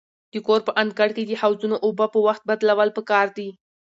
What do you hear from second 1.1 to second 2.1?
کې د حوضونو اوبه